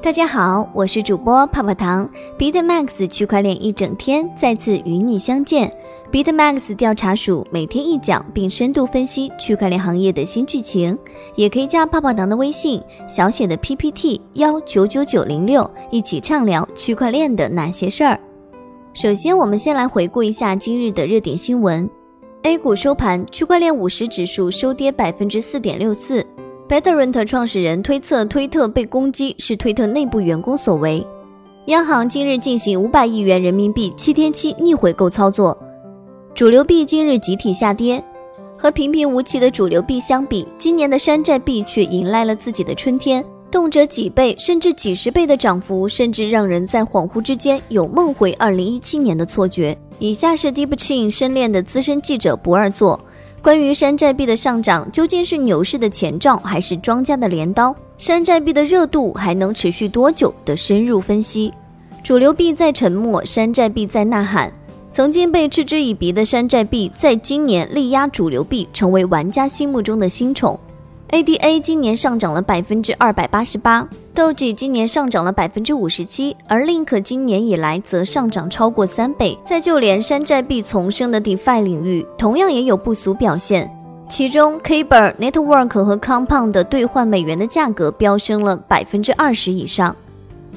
[0.00, 2.08] 大家好，我是主播泡泡糖
[2.38, 5.70] ，BitMax 区块链一整天再次与你相见。
[6.12, 10.96] BitMax 调查署每天一讲，并深度分析区块链行业的新剧情，
[11.34, 18.20] 也可以加泡泡糖的微信，小写的 PPT 幺九九九零六，一起畅聊区块链的那些事儿。
[18.94, 21.90] 首先，我们先来回顾一下今日的热点新闻。
[22.42, 26.24] A 股收盘，区块链五十指数收跌百分之四点六四。
[26.68, 31.02] Betterment 创始人推测推特被攻击是推特内部员工所为。
[31.68, 35.56] 央行今日进行五百亿元人民币七天期逆回购操作。
[36.34, 38.04] 主流币今日集体下跌。
[38.58, 49.78] 和平平无奇的主流币相比，今年的山寨币却迎来了自己的春天，动辄几倍甚至几十倍的涨幅，甚至让人在恍惚之间有梦回二零一七年的错觉。
[49.98, 53.00] 以下是 DeepChain 深链的资深记者不二作，
[53.42, 57.74] 关于山寨币的上涨究竟是牛市的前兆，还是庄家的镰刀？
[57.96, 61.52] 山寨币的热度还能持续多久的深入分析？
[62.02, 64.52] 主流币在沉默，山寨币在呐喊。
[64.90, 70.58] 曾经被嗤之以鼻的山寨币，在今年力压主流币，成为玩家心目中的新宠。
[71.10, 73.88] ADA 今年上涨了百分之二百八十八
[74.18, 79.38] ，Doge 今年上涨了百分之五十七，而 Link 今年以来则上涨超过三倍。
[79.44, 83.72] 在就连山寨币丛生的 DeFi 领域，同样也有不俗表现。
[84.08, 89.94] 其中，Kyber Network 和 Compound 的兑换美元的价格飙升了百分之二十以上。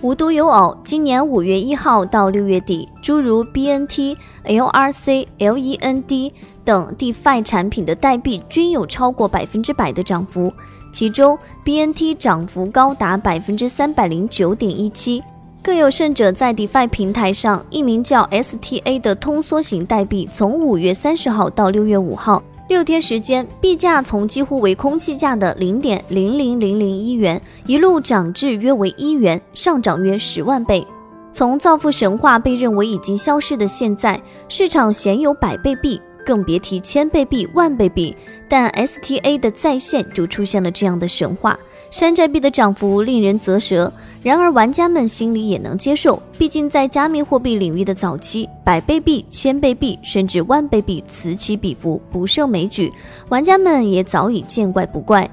[0.01, 6.31] 无独有偶，今年五月一号到六月底，诸如 BNT、LRC、LEND
[6.63, 10.51] 等 DeFi 产品的代币均有超过百分之百的涨幅，
[10.91, 15.21] 其中 BNT 涨幅高达百分之三百零九点一七。
[15.63, 22.41] 更有甚者，在 DeFi 平台上，一名叫 STA 的通缩型代币，从五月三十号到六月五号。
[22.67, 30.85] 六天时间，币价从几乎为空气价的零点零零零零一元，一路涨至约为一元，上涨约十万倍。
[31.33, 38.15] 从造富神话被认为已经消失的现在，市场鲜有百倍币，更别提千倍币、万倍币。
[38.47, 41.57] 但 STA 的再现就出现了这样的神话，
[41.89, 43.91] 山寨币的涨幅令人啧舌。
[44.23, 52.93] 然而，玩家们心里也能接受，毕竟在加密货币领域的早期，百倍币、千倍币甚至万倍币此起彼伏，不胜枚举，
[53.29, 55.27] 玩家们也早已见怪不怪。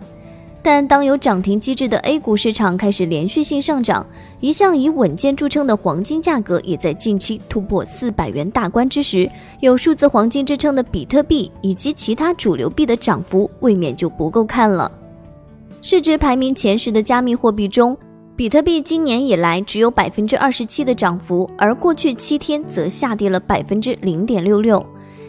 [0.62, 4.06] 但当有涨停机制的 A 股市场开始连续性上涨，
[4.40, 9.30] 一向以稳健著称的黄金价格也在近期突破四百元大关之时，
[9.60, 14.90] 有数字黄金之称的比特币以及其他主流币的涨幅未免就不够看了。
[15.80, 17.96] 市值排名前十的加密货币中，
[18.34, 24.84] 比特币今年以来只有百分之二十七的涨幅，而过去七天则下跌了百分之零点六六。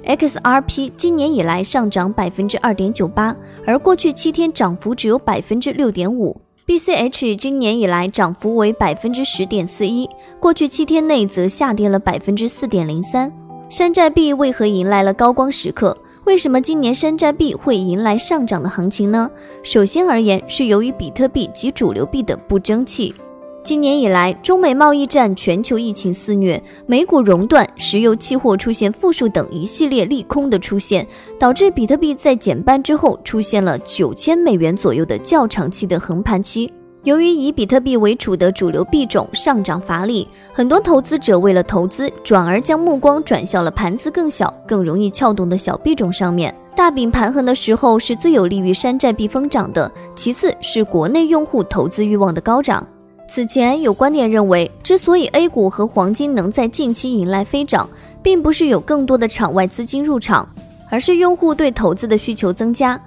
[0.06, 6.40] XRP 今年以来上涨百分之二点九八，而过去七天涨幅只有百分之六点五。
[6.66, 10.08] BCH 今年以来涨幅为百分之十点四一，
[10.40, 13.32] 过去七天内则下跌了百分之四点零三。
[13.70, 15.98] 山寨币为何迎来了高光时刻？
[16.26, 19.30] 为什么今年山寨币会迎来上涨的行情呢？
[19.64, 23.14] 首先而言，是由于比特币及主流币的不争气。
[23.62, 31.06] 今年以来，中美贸易战、全球疫情肆虐、美股熔断、石油期货出现负数等一系列利空的出现，
[31.38, 36.72] 导致比特币在减半之后出现了九千美元左右的较长期的横盘期。
[37.03, 46.53] 由于以比特币为主的主流币种上涨乏力，很多投资者为了投资，转而将目光转向了盘子更小、更容易撬动的小币种上面。
[46.76, 49.90] 大饼盘横的时候是最有利于山寨币疯涨的。
[50.16, 52.86] 其次是国内用户投资欲望的高涨。
[53.29, 57.88] 此前有观点认为，之所以 A 股和黄金能在近期迎来飞涨，
[58.23, 60.50] 并不是有更多的场外资金入场，
[60.90, 63.00] 而是用户对投资的需求增加。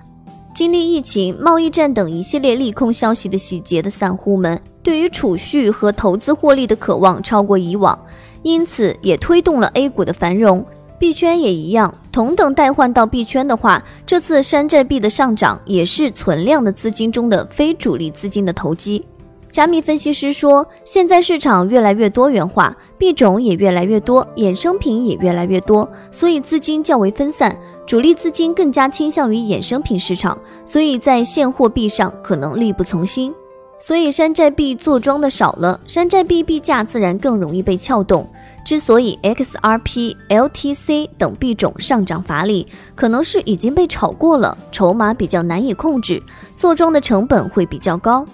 [0.55, 7.99] 经历疫情、贸易战等一系列利空消息的洗劫的散户们，对于储蓄和投资获利的渴望超过以往，
[8.45, 10.65] 因此也推动了 A 股的繁荣。
[11.01, 19.05] 币圈也一样，同等代换到币圈的话，这次山寨币的上涨也是存量的资金中的非主力资金的投机。
[19.53, 27.55] 加密分析师说，现在市场越来越多元化，币种也越来越多，衍生品也越来越多，所以资金较为分散。
[27.87, 33.35] 主力资金更加倾向于衍生品市场，所以在现货币上可能力不从心，
[33.79, 38.27] 所以山寨币做庄的少了，山寨币币价自然更容易被撬动。
[38.65, 46.23] 之所以 XRP、LTC 等币种上涨乏力，可能是已经被炒过了，筹码比较难以控制，
[46.55, 48.27] 做庄的成本会比较高。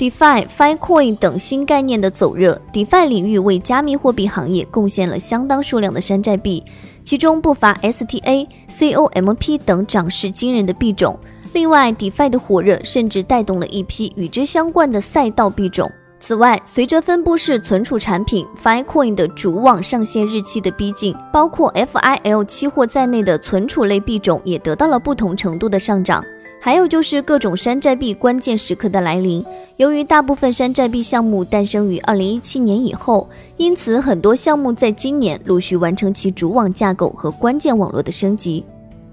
[0.00, 6.64] DeFi、Fi Coin 等新概念的走热，DeFi 领域为加密货币行业贡献了相当数量的山寨币。
[7.04, 11.18] 其中不乏 STA、COMP 等涨势惊人的币种。
[11.52, 15.92] 另外，DeFi 的火热甚至带动了一批与之相关的赛道币种。
[16.18, 26.24] 此外，随着分布式存储产品 Fi Coin 的主网上线日期的逼近，包括 FIL 期货在内的存储类币种也得到了不同程度的上涨。
[26.62, 29.44] 还有就是各种山寨币关键时刻的来临。
[29.78, 38.62] 由于大部分山寨币项目诞生于2017年以后，因此很多项目在今年陆续完成其主网架构和关键网络的升级。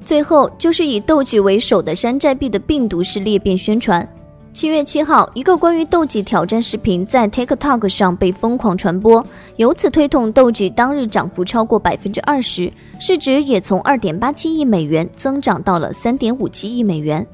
[0.04, 4.08] 最后就是以斗鸡为首的山寨币的病毒式裂变宣传。
[4.52, 17.26] 七月七号，一个关于斗鸡挑战视频在 TikTok 上被疯狂传播，由此推动斗鸡当日涨幅超过百分之二十，市值也从二点八七亿美元增长到了三点五七亿美元。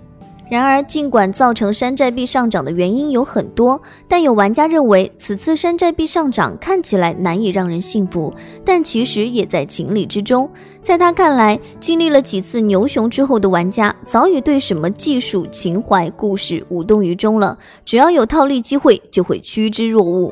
[0.49, 8.31] 然而，尽管造成山寨币上涨的原因有很多，但有玩家认为此次山寨币上涨看起来难以让人信服，
[8.63, 10.47] 但其实也在情理之中。
[10.83, 20.31] 在他看来，经历了几次牛熊之后的玩家早已对什么技术、情怀、故事无动于衷了，只要有套利机会就会趋之若鹜。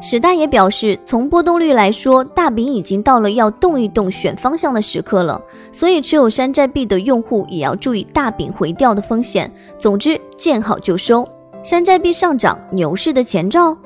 [0.00, 5.40] 史大爷表示，从波动率来说，大饼已经到了要动一动、选方向的时刻了。
[5.72, 9.50] 所以，持有山寨币的用户也要注意大饼回调的风险。
[9.78, 11.26] 总之，见好就收。
[11.62, 13.76] 山寨币上涨，牛市的前兆。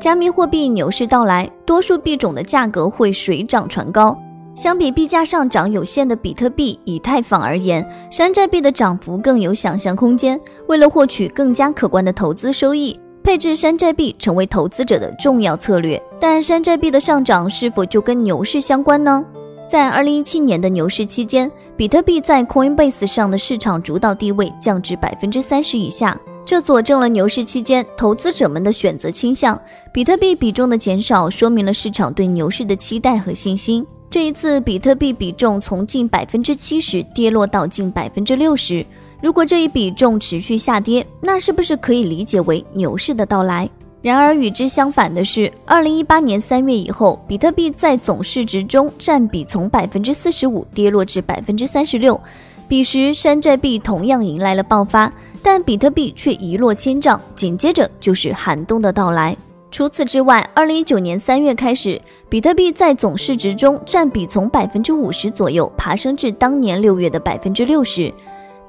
[0.00, 4.18] 加密货币牛市到来，多数币种的价格会水涨船高。
[4.54, 10.38] 相比币价上涨有限的比特币、以太坊而言，山寨币的涨幅更有想象空间。
[10.66, 12.98] 为了获取更加可观的投资收益。
[13.22, 19.24] 配置山寨币成为投资者的重要策略，但山寨币的上涨是否就跟牛市相关呢？
[19.70, 29.60] 在二零一七年的牛市期间，比特币在 Coinbase 上的市场主导地位降至百分之三十以下，这佐证了牛市期间投资者们的选择倾向。
[29.92, 33.86] 比特币比重的减少，说明了市场对牛市的期待和信心。
[34.08, 38.84] 这一次，比特币比重从近百分之七十跌落到近百分之六十。
[39.20, 43.68] 如果这一比重持续下跌，那是不是可以理解为牛市的到来？
[44.02, 52.18] 然而与之相反的是，二零一八年三月以后，比特币在总市值中占比从百分之四十五跌落至百分之三十六。
[52.66, 55.12] 彼时，山寨币同样迎来了爆发，
[55.42, 57.20] 但比特币却一落千丈。
[57.34, 59.36] 紧接着就是寒冬的到来。
[59.70, 62.00] 除此之外，二零一九年三月开始，
[62.30, 68.10] 比特币在总市值中占比从百分之五十左右爬升至当年六月的百分之六十。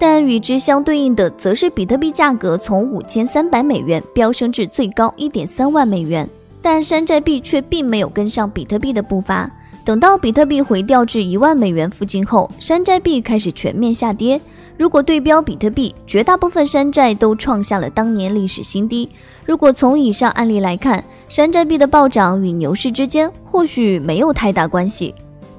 [0.01, 6.27] 但与之相对应的，则是比特币价格从五千三百美元飙升至最高一点三万美元，
[6.59, 9.47] 但山寨币却并没有跟上比特币的步伐。
[9.85, 14.41] 等到比特币回调至一万美元附近后，山寨币开始全面下跌。
[14.75, 19.07] 如果对标比特币，绝大部分山寨都创下了当年历史新低。
[19.45, 25.13] 如果从以上案例来看，山寨币的暴涨与牛市之间或许没有太大关系。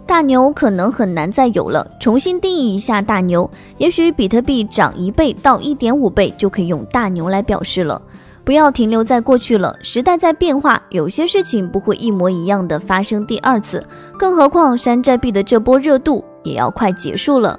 [0.07, 3.49] 大牛可能很难再有了，重新定义一下大牛。
[3.79, 8.01] 也许比特币涨一倍到一点五倍就可以用大牛来表示了。
[8.45, 13.83] 不要停留在过去了，时代在变化，有些事情不会一模一样的发生第二次。
[14.19, 17.59] 更何况山寨币的这波热度也要快结束了。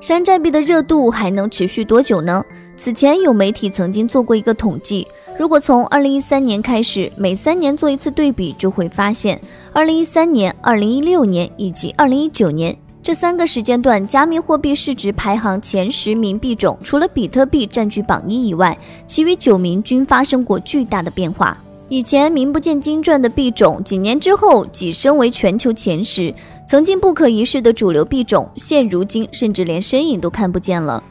[0.00, 2.42] 山寨币的热度还能持续多久呢？
[2.74, 5.06] 此前有媒体曾经做过一个统计。
[5.38, 9.40] 如果从二零一三年开始，每三年做一次对比，就会发现，
[9.74, 21.56] 二零一三年、二零一六年以及二零一九年这三个时间段，加密货币市值排行前十名币种，除了比特币占据榜一以外，其余九名均发生过巨大的变化。
[21.88, 26.30] 以前名不见经传的币种，几年之后跻身为全球前十；
[26.68, 31.02] 曾经不可一世的主流币种，现如今甚至连身影都看不见了。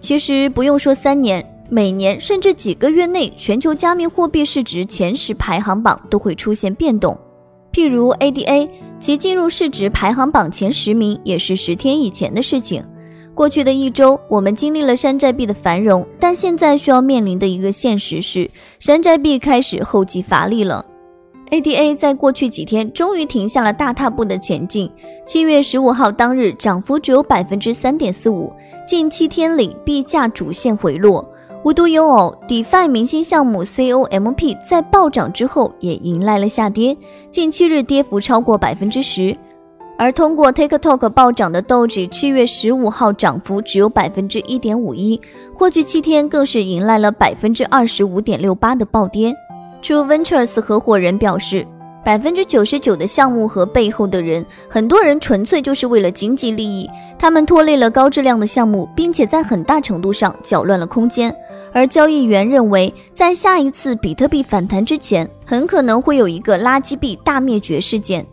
[0.00, 1.44] 其实不用说三年。
[1.70, 7.16] 每年甚至几个月内，全球加密货币市值前十排行榜都会出现变动。
[7.72, 12.82] 譬如 ADA，其进入市值排行榜前十名也是十天以前的事情。
[13.34, 20.84] 过去的一周，我们经历了山寨币的繁荣，但现在需要面临的一个现实是，山寨币开始后继乏力了。
[21.50, 24.90] ADA 在过去几天终于停下了大踏步的前进。
[25.24, 28.52] 七月十五号当日，涨幅只有百分之三点四五，
[28.86, 31.26] 近七天里币价主线回落。
[31.64, 36.96] 无独有偶，DeFi 明星项目 COMP 在暴涨之后也迎来了下跌，
[37.30, 39.36] 近七日跌幅超过百分之十。
[39.98, 45.20] 而通过 TikTok 暴涨的 Doge，七月十五号涨幅只有百分之一点五一，
[45.52, 49.34] 过去七天更是迎来了百分之二十五点六八的暴跌。
[49.82, 51.66] True Ventures 合伙人表示，
[52.04, 56.88] 百分之九十九的项目和背后的人，很多人纯粹就是为了经济利益，
[57.18, 61.34] 他们拖累了高质量的项目，并且在很大程度上搅乱了空间。
[61.72, 68.26] 而交易员认为，在下一次比特币反弹之前，很可能会有一个垃圾币大灭绝事件。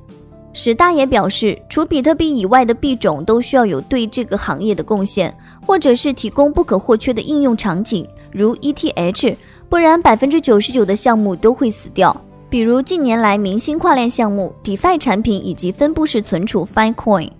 [0.54, 9.36] 史大爷表示，除比特币以外的币种都需要有对这个行业的贡献，或者是提供不可或缺的应用场景，如 ETH，
[9.68, 12.16] 不然百分之九十九的项目都会死掉。
[12.50, 17.32] 比如近年来明星跨链项目 DeFi 产品以及分布式存储 Filecoin，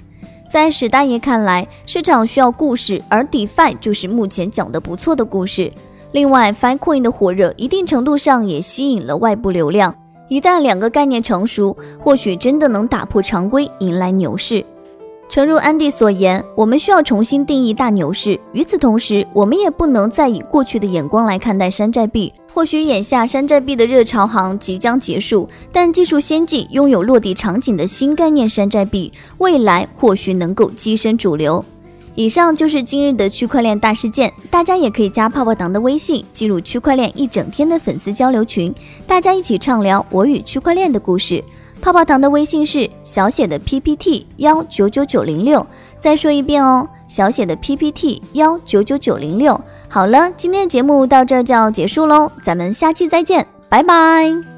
[0.50, 5.72] 在史大爷看来，市场需要故事，而 DeFi 就是目前讲的不错的故事。
[6.16, 9.94] 另外，Filecoin 的火热一定程度上也吸引了外部流量。
[10.30, 14.64] 一旦两个概念成熟，或许真的能打破常规，迎来牛市。
[15.28, 18.40] 诚如安迪所言，我们需要重新定义大牛市。
[18.54, 22.34] 与此同时，我们也不能再以过去的眼光来看待山寨币。
[22.54, 31.66] 或许眼下山寨币的热潮行即将结束，但技术先进、拥有落地场景的新概念山寨币，未来或许能够跻身主流。
[32.16, 38.74] 以上就是今日的区块链大事件，大家也可以加泡泡糖的微信，进入区块链一整天的粉丝交流群，
[39.06, 41.44] 大家一起畅聊我与区块链的故事。
[41.82, 45.68] 泡泡糖的微信是小写的 PPT 幺九九九零六，
[46.00, 49.60] 再说一遍哦，小写的 PPT 幺九九九零六。
[49.90, 54.55] 好了，今天的节目到这儿就要结束喽，咱们下期再见，拜拜。